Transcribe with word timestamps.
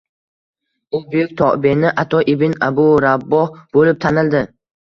U 0.95 1.01
buyuk 1.11 1.35
tobe'in 1.41 1.85
Ato 2.05 2.23
ibn 2.35 2.57
Abu 2.71 2.87
Raboh 3.07 3.61
bo‘lib 3.77 4.05
tanildi 4.09 4.47